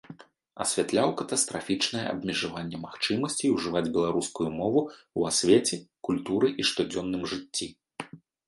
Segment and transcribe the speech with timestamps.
[0.63, 5.75] Асвятляў катастрафічнае абмежаванне магчымасцей ужываць беларускую мову ў асвеце,
[6.11, 7.67] культуры і штодзённым жыцці.